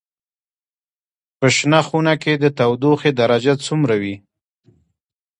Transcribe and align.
په 1.39 1.47
شنه 1.55 1.79
خونه 1.87 2.13
کې 2.21 2.33
د 2.37 2.45
تودوخې 2.57 3.11
درجه 3.19 3.53
څومره 3.65 3.95
وي؟ 4.01 4.15